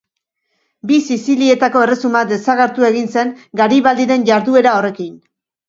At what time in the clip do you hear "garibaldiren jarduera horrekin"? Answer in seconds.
3.63-5.17